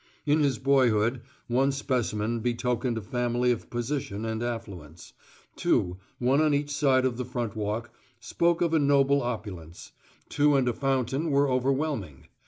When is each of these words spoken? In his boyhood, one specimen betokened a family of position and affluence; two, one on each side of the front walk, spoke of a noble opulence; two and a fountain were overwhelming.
In 0.25 0.39
his 0.39 0.57
boyhood, 0.57 1.21
one 1.45 1.71
specimen 1.71 2.39
betokened 2.39 2.97
a 2.97 3.03
family 3.03 3.51
of 3.51 3.69
position 3.69 4.25
and 4.25 4.41
affluence; 4.41 5.13
two, 5.55 5.97
one 6.17 6.41
on 6.41 6.55
each 6.55 6.71
side 6.71 7.05
of 7.05 7.17
the 7.17 7.23
front 7.23 7.55
walk, 7.55 7.91
spoke 8.19 8.63
of 8.63 8.73
a 8.73 8.79
noble 8.79 9.21
opulence; 9.21 9.91
two 10.27 10.55
and 10.55 10.67
a 10.67 10.73
fountain 10.73 11.29
were 11.29 11.47
overwhelming. 11.47 12.25